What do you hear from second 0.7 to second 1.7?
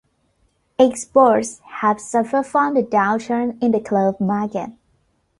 Exports